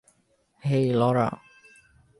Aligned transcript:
হেই, 0.63 0.85
Laura. 0.93 1.29